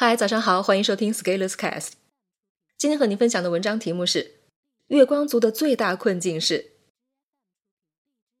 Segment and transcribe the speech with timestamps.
[0.00, 1.94] 嗨，早上好，欢迎收听 Scaleless Cast。
[2.76, 4.36] 今天和您分享的文章题目是：
[4.86, 6.70] 月光族的最大困境是。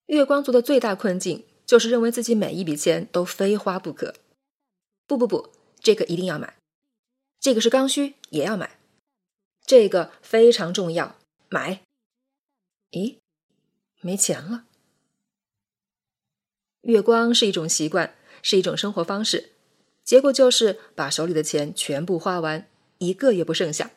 [0.06, 4.14] 月光族的最大困境就是认为自己每一笔钱都非花不可。
[5.08, 5.50] 不不不，
[5.80, 6.56] 这个一定要买，
[7.40, 8.78] 这个是刚需，也要买，
[9.66, 11.16] 这个非常重要，
[11.48, 11.82] 买。
[12.92, 13.16] 咦，
[14.00, 14.66] 没钱了。
[16.82, 19.54] 月光是一种习惯，是一种生活方式。
[20.08, 22.66] 结果就是把手里的钱全部花完，
[22.96, 23.90] 一个也不剩下。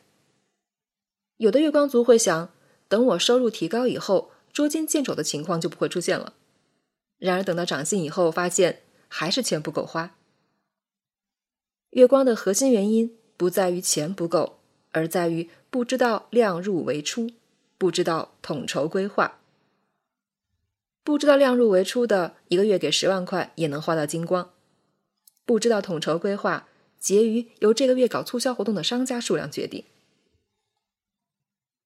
[1.38, 2.52] 有的月光族会想，
[2.86, 6.34] 等我收入提高以后，捉襟见肘的情况就不会出现了。
[7.16, 10.14] 然而等到涨薪以后，发现还是钱不够花。
[11.92, 14.58] 月光的核心原因不在于钱不够，
[14.90, 17.30] 而在于不知道量入为出，
[17.78, 19.40] 不知道统筹规划。
[21.02, 24.50] 不知道量入为出的，一个月给十万块也能花到精光。
[25.44, 29.84] 不知道统筹规划，结余由这个月搞促销活动的商家数量决定。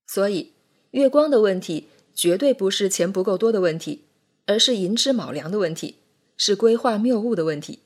[0.05, 0.53] 所以，
[0.91, 4.05] 月光的问题绝对不是钱不够多的问题，
[4.45, 5.97] 而是寅吃卯粮的问题，
[6.37, 7.79] 是规划谬误的问题。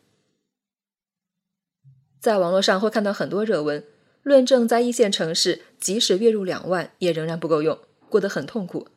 [2.20, 3.84] 在网络上会看到很多热文，
[4.22, 8.90] 论证在一线城市，即使月入两万，也仍然不够用，过得很痛苦。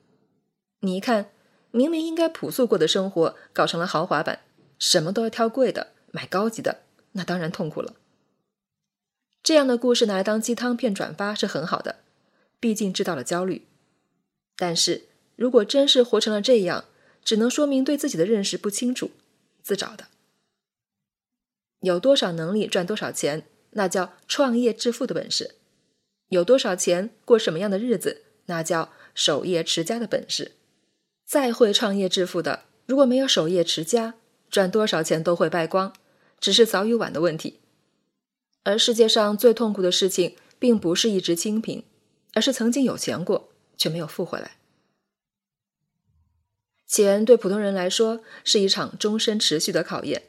[0.80, 1.30] 你一看，
[1.70, 4.40] 明明应该朴素过的生活，搞成了豪华版，
[4.78, 5.93] 什么都要挑贵的。
[6.14, 7.96] 买高级的，那当然痛苦了。
[9.42, 11.96] 这样的故事拿来当鸡汤片转发是很好的，
[12.60, 13.66] 毕竟知道了焦虑。
[14.56, 16.84] 但是如果真是活成了这样，
[17.24, 19.10] 只能说明对自己的认识不清楚，
[19.60, 20.06] 自找的。
[21.80, 25.56] 有多少能力赚多少钱，那叫创业致富的本事；
[26.28, 30.52] 有多少钱过什么样的日子，那叫守业持家的本事。
[31.26, 34.14] 再会创业致富的，如果没有守业持家，
[34.48, 35.92] 赚多少钱都会败光。
[36.44, 37.60] 只是早与晚的问题，
[38.64, 41.84] 而世界上最痛苦的事情，并不是一直清贫，
[42.34, 44.58] 而是曾经有钱过却没有富回来。
[46.86, 50.24] 钱对普通人来说是一场终身持续的考验，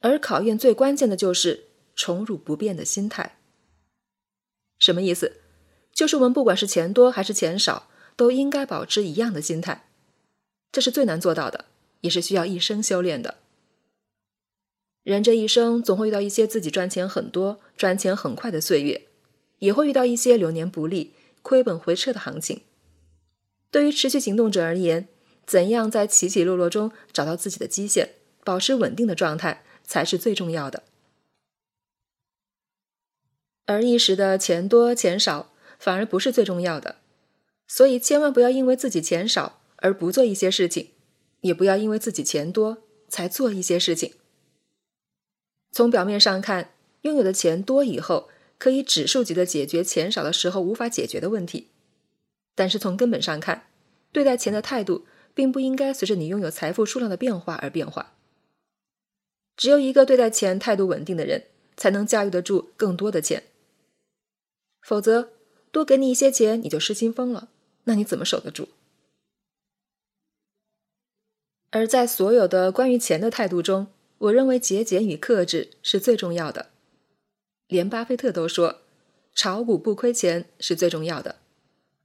[0.00, 1.64] 而考验最关键的就是
[1.94, 3.38] 宠辱不变的心态。
[4.78, 5.42] 什么意思？
[5.92, 9.86] 就是我们不管是钱多还是钱少，都应该保持一样的心态。
[10.72, 11.66] 这是最难做到的，
[12.00, 13.36] 也是需要一生修炼的。
[15.10, 19.08] 人这一生总会遇到一些自己赚钱很多、赚钱很快的岁月，
[19.58, 22.60] 也会遇到一些流年不利、亏本回撤的行情。
[23.72, 25.08] 对于持续行动者而言，
[25.44, 28.10] 怎样在起起落落中找到自己的基线，
[28.44, 30.84] 保持稳定的状态，才是最重要的。
[33.66, 36.98] 而一时的钱多钱少，反而不是最重要的。
[37.66, 40.90] 所以，千万不要因为自己钱少而不做一些事情，
[41.40, 44.12] 也不要因为自己钱多才做一些事情。
[45.72, 46.72] 从表面上看，
[47.02, 51.68] 拥有的钱多以后，可以指数级的解决钱少的时候无法解决的问题。
[52.54, 53.68] 但是从根本上看，
[54.12, 58.14] 对待钱的态度并不应该随着你拥有财富数量的变化而变化。
[59.56, 63.44] 只有一个对待钱态度稳定的人，才能驾驭得住更多的钱。
[64.82, 65.30] 否则，
[65.70, 67.48] 多给你一些钱你就失心疯了，
[67.84, 68.68] 那你怎么守得住？
[71.70, 73.86] 而在所有的关于钱的态度中，
[74.20, 76.68] 我认为节俭与克制是最重要的，
[77.68, 78.82] 连巴菲特都说，
[79.34, 81.36] 炒股不亏钱是最重要的，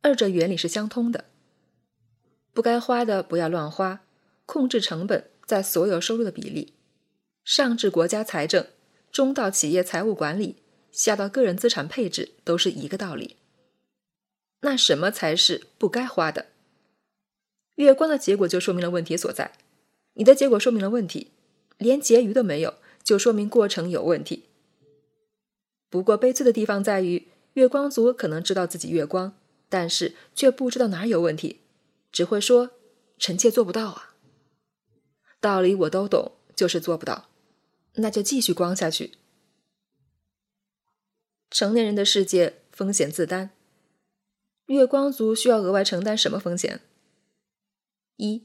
[0.02, 1.25] 二者原理是相通的。
[2.54, 4.06] 不该花的不要乱花，
[4.46, 6.74] 控制成本在所有收入的比例，
[7.44, 8.66] 上至国家财政，
[9.12, 10.56] 中到企业财务管理，
[10.94, 13.36] 下到个人资产配置，都是一个道理。
[14.62, 16.46] 那什么才是不该花的？
[17.75, 19.52] 月光的结果就说明了问题所在，
[20.14, 21.31] 你的结果说明了问题。
[21.78, 24.46] 连结余都没有，就说明过程有问题。
[25.90, 29.38] 不过悲催的地方在于，月光族可能知道自己月光，
[29.69, 31.62] 但是却不知道哪有问题，
[32.12, 32.72] 只会说
[33.18, 34.16] 臣妾做不到啊。
[35.40, 37.30] 道理我都懂，就是做不到，
[37.96, 39.13] 那就继续光下去。
[41.50, 43.51] 成年人的世界风险自担，
[44.66, 46.81] 月光族需要额外承担什么风险？
[48.18, 48.44] 一，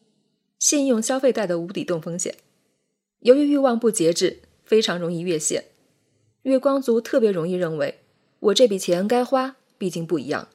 [0.59, 2.37] 信用消费贷的无底洞风险。
[3.21, 5.67] 由于欲望不节制，非常容易越线。
[6.43, 8.01] 月光族特别容易认为，
[8.41, 10.49] 我这笔钱该花，毕竟不一样。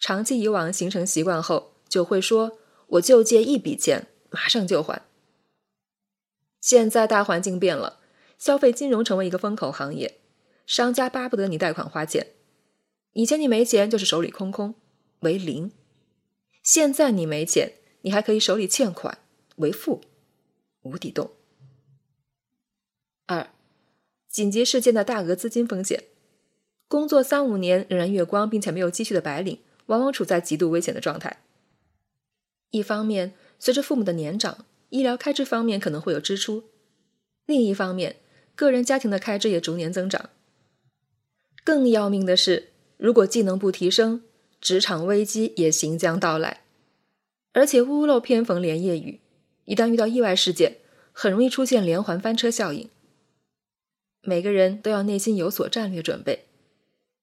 [0.00, 2.58] 长期以往形成习惯后，就会说
[2.98, 5.02] ：“我就借一笔钱，马上就还。”
[6.60, 8.00] 现在大环境变了，
[8.36, 10.18] 消费金融成为一个风口行业，
[10.66, 12.28] 商家巴不得你贷款花钱。
[13.12, 14.74] 以前你没钱就是手里空空，
[15.20, 15.70] 为零；
[16.62, 19.18] 现在你没钱，你还可以手里欠款，
[19.56, 20.02] 为负。
[20.88, 21.30] 无底洞。
[23.26, 23.50] 二，
[24.28, 26.04] 紧急事件的大额资金风险，
[26.88, 31.42] 工作三五年仍然月光并且没有积蓄的白领，往往处在极度危险的状态。
[32.70, 36.64] 一方面，随着父母的年长，医疗开支方面可能会有支出；
[37.46, 38.16] 另一方面，
[38.54, 40.30] 个人家庭的开支也逐年增长。
[41.64, 44.22] 更要命的是，如果技能不提升，
[44.60, 46.62] 职场危机也行将到来。
[47.52, 49.20] 而且屋漏偏逢连夜雨，
[49.68, 50.78] 一旦遇到意外事件，
[51.12, 52.88] 很容易出现连环翻车效应。
[54.22, 56.46] 每个人都要内心有所战略准备，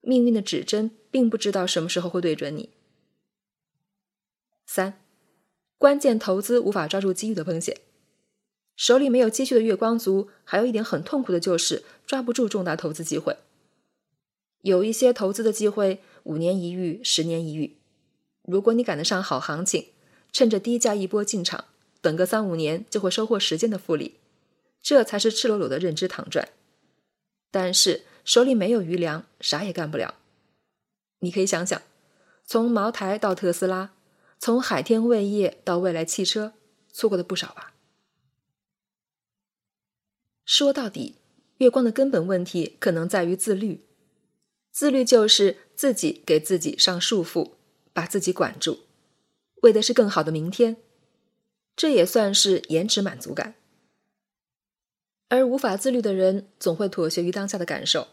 [0.00, 2.70] 命运的指针并不知道什么时候会对准你。
[4.64, 5.00] 三。
[5.76, 7.78] 关键投资无法抓住机遇的风险，
[8.76, 13.36] 手里没有积蓄的月光族，还有一点很痛苦的就是抓不住重大投资机会。
[14.62, 17.76] 有一些投资的机会五年一遇，十年一遇，
[18.44, 19.88] 如果你赶得上好行情，
[20.30, 21.66] 趁着低价一波进场，
[22.06, 24.14] 等个三五年就会收获时间的复利，
[24.80, 26.50] 这才是赤裸裸的认知躺赚。
[27.50, 30.14] 但是手里没有余粮，啥也干不了。
[31.18, 31.82] 你可以想想，
[32.44, 33.90] 从茅台到特斯拉。
[34.38, 36.52] 从海天味业到未来汽车，
[36.92, 37.74] 错过的不少吧。
[40.44, 41.16] 说到底，
[41.56, 43.84] 月光的根本问题可能在于自律。
[44.70, 47.54] 自律就是自己给自己上束缚，
[47.92, 48.80] 把自己管住，
[49.62, 50.76] 为的是更好的明天。
[51.76, 53.54] 这也算是延迟满足感。
[55.28, 58.08] 而无法自律的人，总会妥协于当下的感受，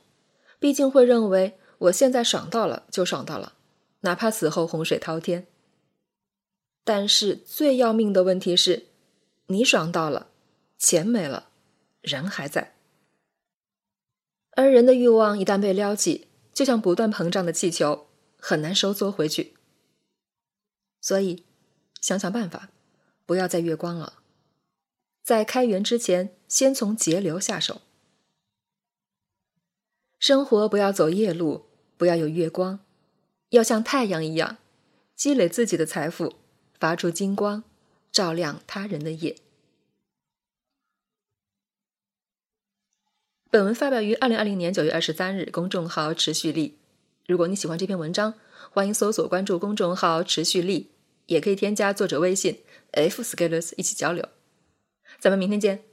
[0.59, 3.53] 毕竟会认为我现在爽到了就爽到了，
[4.01, 5.47] 哪怕死后洪水滔天。
[6.83, 8.87] 但是最要命的问题是，
[9.45, 10.31] 你爽到了，
[10.77, 11.49] 钱没了，
[12.01, 12.75] 人还在。
[14.55, 18.07] 而人的欲望一旦被撩起，就像不断膨胀的气球，
[18.37, 19.53] 很难收缩回去。
[20.99, 21.45] 所以，
[22.01, 22.69] 想想办法，
[23.25, 24.21] 不要再月光了。
[25.23, 27.81] 在开源之前，先从节流下手。
[30.19, 31.65] 生活不要走夜路，
[31.97, 32.79] 不要有月光，
[33.49, 34.57] 要像太阳一样，
[35.15, 36.35] 积累自己的财富。
[36.79, 37.63] 发出金光，
[38.11, 39.37] 照亮他人的夜。
[43.49, 46.77] 本文发表于二零二零年九月二十三日，公众号“持续力”。
[47.25, 48.33] 如果你喜欢这篇文章，
[48.71, 50.91] 欢迎搜索关注公众号“持续力”，
[51.27, 54.27] 也可以添加作者微信 “f scalers” 一起交流。
[55.19, 55.92] 咱们明天见。